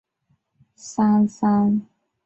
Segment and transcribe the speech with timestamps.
[0.75, 1.81] 山噪鹛。